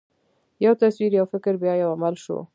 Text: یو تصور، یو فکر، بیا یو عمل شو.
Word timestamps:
یو 0.65 0.73
تصور، 0.81 1.11
یو 1.19 1.25
فکر، 1.33 1.53
بیا 1.61 1.73
یو 1.75 1.89
عمل 1.95 2.13
شو. 2.23 2.37